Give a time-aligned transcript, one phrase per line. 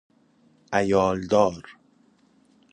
[0.73, 1.69] عیال دار